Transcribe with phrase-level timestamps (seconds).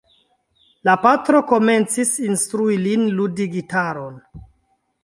[0.87, 4.23] La patro komencis instrui lin ludi gitaron.